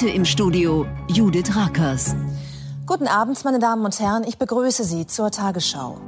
[0.00, 2.16] Heute im Studio Judith Rakers.
[2.86, 4.24] Guten Abend, meine Damen und Herren.
[4.26, 6.00] Ich begrüße Sie zur Tagesschau.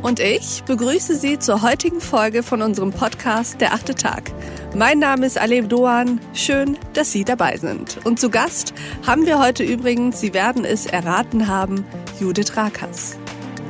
[0.00, 4.32] Und ich begrüße Sie zur heutigen Folge von unserem Podcast Der achte Tag.
[4.74, 6.18] Mein Name ist Alev Doan.
[6.32, 7.98] Schön, dass Sie dabei sind.
[8.04, 8.72] Und zu Gast
[9.06, 11.84] haben wir heute übrigens, Sie werden es erraten haben,
[12.18, 13.18] Judith Rakers.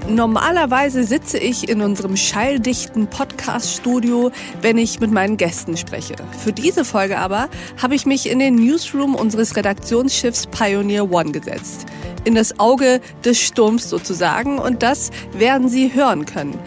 [0.08, 6.16] Normalerweise sitze ich in unserem schalldichten Podcast-Studio, wenn ich mit meinen Gästen spreche.
[6.38, 7.48] Für diese Folge aber
[7.80, 11.86] habe ich mich in den Newsroom unseres Redaktionsschiffs Pioneer One gesetzt
[12.24, 16.58] in das Auge des Sturms sozusagen und das werden Sie hören können.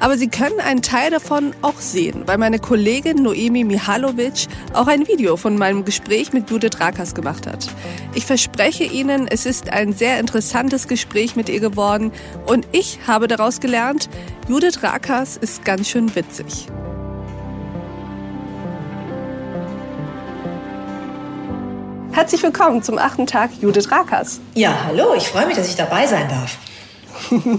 [0.00, 5.06] Aber Sie können einen Teil davon auch sehen, weil meine Kollegin Noemi Mihalovic auch ein
[5.08, 7.68] Video von meinem Gespräch mit Judith Rakas gemacht hat.
[8.14, 12.12] Ich verspreche Ihnen, es ist ein sehr interessantes Gespräch mit ihr geworden
[12.46, 14.08] und ich habe daraus gelernt,
[14.48, 16.66] Judith Rakas ist ganz schön witzig.
[22.20, 24.40] Herzlich willkommen zum achten Tag Judith Rakers.
[24.54, 26.58] Ja, hallo, ich freue mich, dass ich dabei sein darf.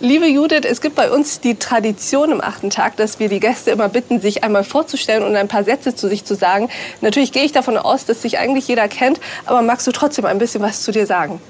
[0.00, 3.72] Liebe Judith, es gibt bei uns die Tradition im achten Tag, dass wir die Gäste
[3.72, 6.68] immer bitten, sich einmal vorzustellen und ein paar Sätze zu sich zu sagen.
[7.00, 10.38] Natürlich gehe ich davon aus, dass sich eigentlich jeder kennt, aber magst du trotzdem ein
[10.38, 11.40] bisschen was zu dir sagen?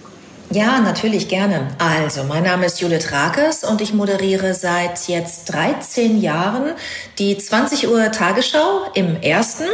[0.50, 1.69] Ja, natürlich gerne.
[1.76, 6.72] Also, mein Name ist Judith Rakes und ich moderiere seit jetzt 13 Jahren
[7.19, 9.66] die 20 Uhr Tagesschau im ersten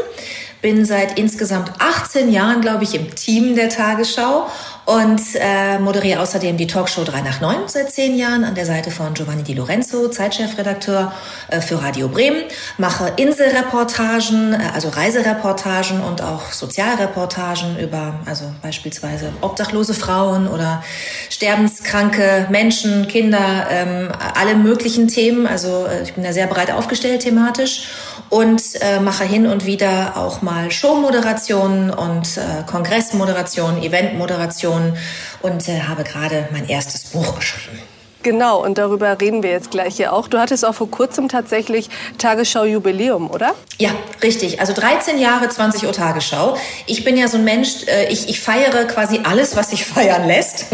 [0.65, 4.47] bin seit insgesamt 18 Jahren, glaube ich, im Team der Tagesschau
[4.87, 8.91] und äh, moderiere außerdem die Talkshow 3 nach 9 seit zehn Jahren an der Seite
[8.91, 11.12] von Giovanni Di Lorenzo, Zeitchefredakteur
[11.48, 12.45] äh, für Radio Bremen,
[12.79, 20.83] mache Inselreportagen, äh, also Reisereportagen und auch Sozialreportagen über, also beispielsweise obdachlose Frauen oder
[21.29, 25.47] sterbenskranke Menschen, Kinder, ähm, alle möglichen Themen.
[25.47, 27.87] Also äh, ich bin da sehr breit aufgestellt thematisch
[28.34, 34.96] und äh, mache hin und wieder auch mal Showmoderationen und äh, Kongressmoderationen, Eventmoderationen
[35.40, 37.93] und äh, habe gerade mein erstes Buch geschrieben.
[38.24, 40.29] Genau, und darüber reden wir jetzt gleich hier auch.
[40.29, 43.55] Du hattest auch vor kurzem tatsächlich Tagesschau-Jubiläum, oder?
[43.79, 43.90] Ja,
[44.23, 44.61] richtig.
[44.61, 46.57] Also 13 Jahre 20 Uhr Tagesschau.
[46.86, 50.27] Ich bin ja so ein Mensch, äh, ich, ich feiere quasi alles, was sich feiern
[50.27, 50.73] lässt.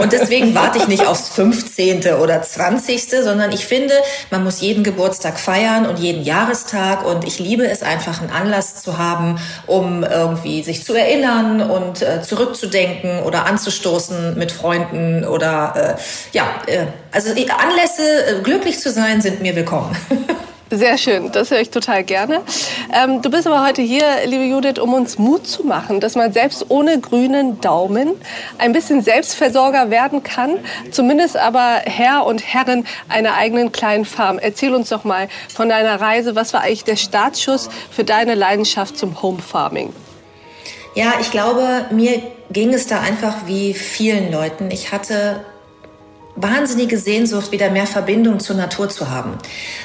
[0.00, 2.14] Und deswegen warte ich nicht aufs 15.
[2.14, 3.92] oder 20., sondern ich finde,
[4.30, 7.04] man muss jeden Geburtstag feiern und jeden Jahrestag.
[7.04, 12.00] Und ich liebe es einfach, einen Anlass zu haben, um irgendwie sich zu erinnern und
[12.00, 16.00] äh, zurückzudenken oder anzustoßen mit Freunden oder äh,
[16.32, 16.44] ja,
[17.12, 19.96] also Anlässe, äh, glücklich zu sein, sind mir willkommen.
[20.72, 22.42] Sehr schön, das höre ich total gerne.
[22.92, 26.32] Ähm, du bist aber heute hier, liebe Judith, um uns Mut zu machen, dass man
[26.32, 28.12] selbst ohne grünen Daumen
[28.58, 30.60] ein bisschen Selbstversorger werden kann,
[30.92, 34.38] zumindest aber Herr und Herrin einer eigenen kleinen Farm.
[34.38, 36.36] Erzähl uns doch mal von deiner Reise.
[36.36, 39.92] Was war eigentlich der Startschuss für deine Leidenschaft zum Home Farming?
[40.94, 42.22] Ja, ich glaube, mir
[42.52, 44.70] ging es da einfach wie vielen Leuten.
[44.70, 45.40] Ich hatte
[46.42, 49.38] wahnsinnige Sehnsucht, wieder mehr Verbindung zur Natur zu haben.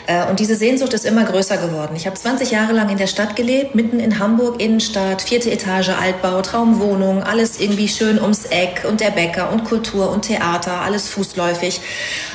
[0.07, 1.95] Äh, und diese Sehnsucht ist immer größer geworden.
[1.95, 5.89] Ich habe 20 Jahre lang in der Stadt gelebt, mitten in Hamburg, Innenstadt, vierte Etage,
[5.89, 11.09] Altbau, Traumwohnung, alles irgendwie schön ums Eck und der Bäcker und Kultur und Theater, alles
[11.09, 11.81] fußläufig.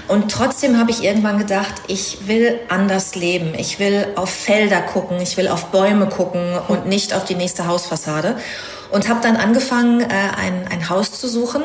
[0.09, 3.55] Und trotzdem habe ich irgendwann gedacht, ich will anders leben.
[3.57, 7.67] Ich will auf Felder gucken, ich will auf Bäume gucken und nicht auf die nächste
[7.67, 8.37] Hausfassade.
[8.91, 11.63] Und habe dann angefangen, äh, ein, ein Haus zu suchen.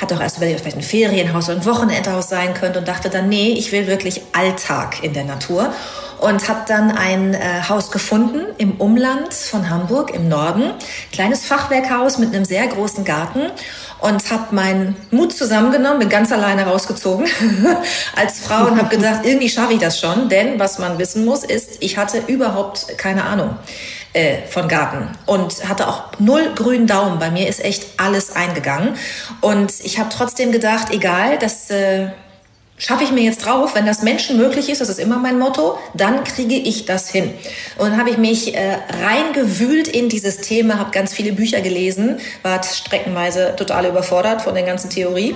[0.00, 3.28] Hatte auch erst überlegt, vielleicht ein Ferienhaus oder ein Wochenendhaus sein könnte und dachte dann,
[3.28, 5.72] nee, ich will wirklich Alltag in der Natur
[6.20, 10.72] und habe dann ein äh, Haus gefunden im Umland von Hamburg im Norden,
[11.12, 13.50] kleines Fachwerkhaus mit einem sehr großen Garten
[14.00, 17.26] und habe meinen Mut zusammengenommen, bin ganz alleine rausgezogen
[18.16, 21.44] als Frau und habe gedacht, irgendwie schaffe ich das schon, denn was man wissen muss
[21.44, 23.56] ist, ich hatte überhaupt keine Ahnung
[24.12, 27.18] äh, von Garten und hatte auch null grünen Daumen.
[27.18, 28.94] Bei mir ist echt alles eingegangen
[29.40, 32.08] und ich habe trotzdem gedacht, egal, das äh,
[32.78, 35.78] schaffe ich mir jetzt drauf, wenn das Menschen möglich ist, das ist immer mein Motto,
[35.94, 37.34] dann kriege ich das hin.
[37.76, 42.20] Und dann habe ich mich äh, reingewühlt in dieses Thema, habe ganz viele Bücher gelesen,
[42.42, 45.34] war streckenweise total überfordert von der ganzen Theorie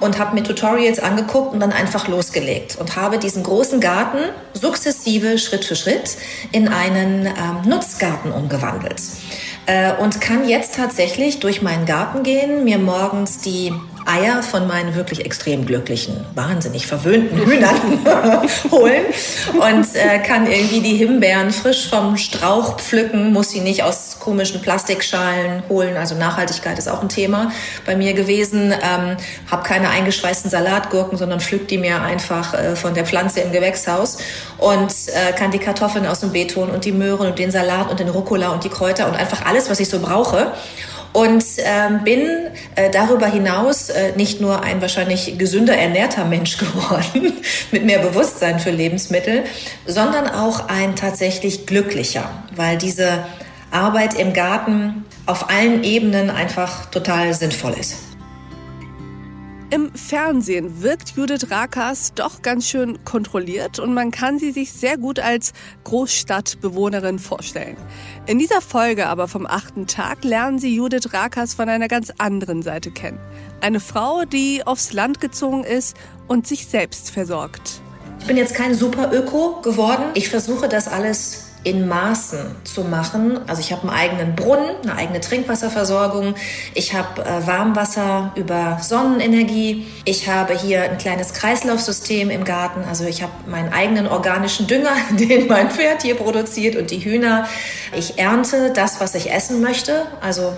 [0.00, 4.18] und habe mir Tutorials angeguckt und dann einfach losgelegt und habe diesen großen Garten
[4.52, 6.16] sukzessive Schritt für Schritt
[6.52, 9.00] in einen ähm, Nutzgarten umgewandelt
[9.66, 13.72] äh, und kann jetzt tatsächlich durch meinen Garten gehen, mir morgens die
[14.06, 17.74] Eier von meinen wirklich extrem glücklichen, wahnsinnig verwöhnten Hühnern
[18.70, 19.04] holen
[19.54, 24.60] und äh, kann irgendwie die Himbeeren frisch vom Strauch pflücken, muss sie nicht aus komischen
[24.62, 25.96] Plastikschalen holen.
[25.96, 27.52] Also Nachhaltigkeit ist auch ein Thema
[27.84, 28.72] bei mir gewesen.
[28.72, 29.16] Ähm,
[29.50, 34.18] habe keine eingeschweißten Salatgurken, sondern pflück die mir einfach äh, von der Pflanze im Gewächshaus
[34.58, 37.90] und äh, kann die Kartoffeln aus dem Beet holen und die Möhren und den Salat
[37.90, 40.52] und den Rucola und die Kräuter und einfach alles, was ich so brauche
[41.12, 47.32] und ähm, bin äh, darüber hinaus äh, nicht nur ein wahrscheinlich gesünder ernährter Mensch geworden
[47.70, 49.44] mit mehr Bewusstsein für Lebensmittel,
[49.86, 53.24] sondern auch ein tatsächlich glücklicher, weil diese
[53.70, 58.09] Arbeit im Garten auf allen Ebenen einfach total sinnvoll ist.
[59.72, 64.98] Im Fernsehen wirkt Judith Rakas doch ganz schön kontrolliert und man kann sie sich sehr
[64.98, 65.52] gut als
[65.84, 67.76] Großstadtbewohnerin vorstellen.
[68.26, 72.62] In dieser Folge aber vom achten Tag lernen sie Judith Rakas von einer ganz anderen
[72.62, 73.20] Seite kennen.
[73.60, 75.96] Eine Frau, die aufs Land gezogen ist
[76.26, 77.80] und sich selbst versorgt.
[78.18, 80.02] Ich bin jetzt kein Super-Öko geworden.
[80.14, 83.38] Ich versuche das alles in Maßen zu machen.
[83.46, 86.34] Also ich habe einen eigenen Brunnen, eine eigene Trinkwasserversorgung.
[86.74, 89.86] Ich habe äh, Warmwasser über Sonnenenergie.
[90.04, 92.84] Ich habe hier ein kleines Kreislaufsystem im Garten.
[92.88, 97.46] Also ich habe meinen eigenen organischen Dünger, den mein Pferd hier produziert und die Hühner.
[97.94, 100.06] Ich ernte das, was ich essen möchte.
[100.20, 100.54] Also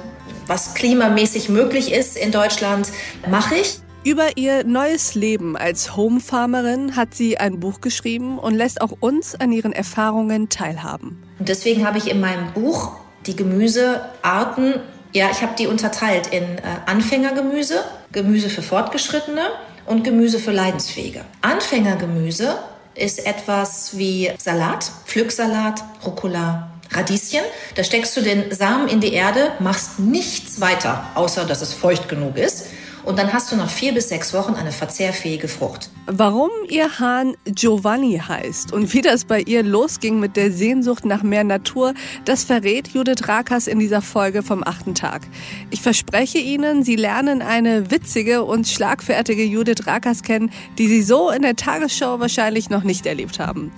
[0.47, 2.89] was klimamäßig möglich ist in Deutschland,
[3.29, 3.81] mache ich.
[4.05, 9.37] Über ihr neues Leben als Homefarmerin hat sie ein Buch geschrieben und lässt auch uns
[9.37, 11.23] an ihren Erfahrungen teilhaben.
[11.39, 12.97] Und deswegen habe ich in meinem Buch
[13.27, 14.81] die Gemüsearten,
[15.13, 19.43] ja, ich habe die unterteilt in äh, Anfängergemüse, Gemüse für Fortgeschrittene
[19.87, 21.25] und Gemüse für Leidensfähige.
[21.41, 22.59] Anfängergemüse
[22.97, 27.45] ist etwas wie Salat, Pflücksalat, Rucola, Radieschen.
[27.77, 32.09] Da steckst du den Samen in die Erde, machst nichts weiter, außer dass es feucht
[32.09, 32.67] genug ist
[33.05, 35.91] und dann hast du nach vier bis sechs Wochen eine verzehrfähige Frucht.
[36.07, 41.23] Warum ihr Hahn Giovanni heißt und wie das bei ihr losging mit der Sehnsucht nach
[41.23, 41.95] mehr Natur,
[42.25, 45.23] das verrät Judith Rakas in dieser Folge vom achten Tag.
[45.71, 51.31] Ich verspreche Ihnen, Sie lernen eine witzige und schlagfertige Judith Rakas kennen, die Sie so
[51.31, 53.73] in der Tagesschau wahrscheinlich noch nicht erlebt haben.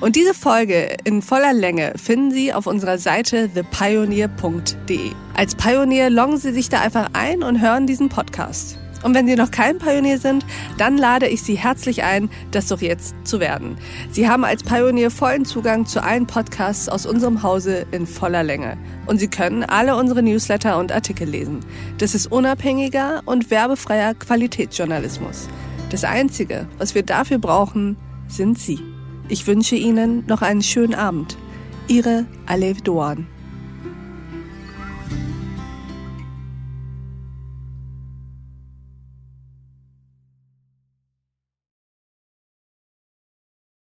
[0.00, 5.12] Und diese Folge in voller Länge finden Sie auf unserer Seite thepioneer.de.
[5.40, 8.76] Als Pionier loggen Sie sich da einfach ein und hören diesen Podcast.
[9.02, 10.44] Und wenn Sie noch kein Pionier sind,
[10.76, 13.78] dann lade ich Sie herzlich ein, das doch jetzt zu werden.
[14.10, 18.76] Sie haben als Pionier vollen Zugang zu allen Podcasts aus unserem Hause in voller Länge.
[19.06, 21.60] Und Sie können alle unsere Newsletter und Artikel lesen.
[21.96, 25.48] Das ist unabhängiger und werbefreier Qualitätsjournalismus.
[25.88, 27.96] Das Einzige, was wir dafür brauchen,
[28.28, 28.80] sind Sie.
[29.30, 31.38] Ich wünsche Ihnen noch einen schönen Abend.
[31.88, 33.26] Ihre Alev Doan.